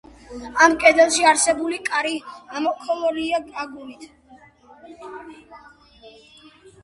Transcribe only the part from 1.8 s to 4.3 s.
კარი ამოქოლილია აგურით.